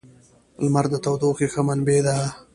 •لمر 0.63 0.85
د 0.91 0.95
تودوخې 1.03 1.47
ښه 1.53 1.61
منبع 1.67 1.99
ده. 2.05 2.15